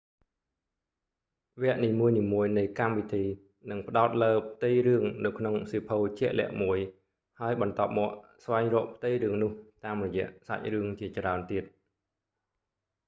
[1.61, 3.23] វគ្គនីមួយៗនៃកម្មវិធី
[3.71, 6.79] នឹងផ្តោតលើផ្ទៃរឿងនៅក្នុងសៀវភៅជាក់លាក់មួយ
[7.39, 8.09] ហើយបន្ទាប់មក
[8.43, 9.51] ស្វែងរកផ្ទៃរឿងនោះ
[9.85, 11.63] តាមរយៈសាច់រឿងជាច្រើនទៀត